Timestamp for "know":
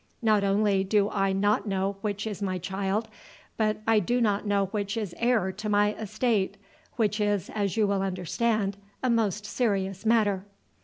1.67-1.97, 4.47-4.65